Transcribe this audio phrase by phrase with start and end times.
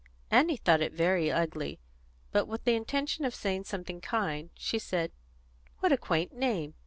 [0.31, 1.79] Annie thought it very ugly,
[2.31, 5.11] but, with the intention of saying something kind, she said,
[5.77, 6.73] "What a quaint name!"